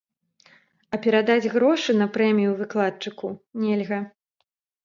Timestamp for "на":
2.01-2.07